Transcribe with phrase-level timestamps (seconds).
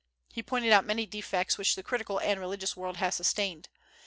[0.33, 3.69] He pointed out many defects which the critical and religious world has sustained.